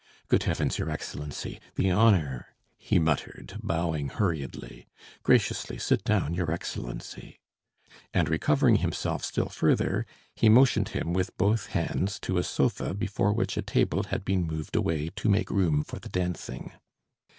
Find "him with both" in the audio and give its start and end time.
10.89-11.67